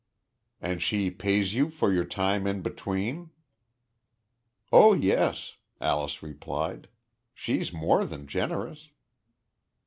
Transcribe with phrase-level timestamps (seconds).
[0.59, 3.29] "And she pays you for your time in between?"
[4.71, 6.87] "Oh yes," Alyce replied;
[7.35, 8.89] "she's more than generous."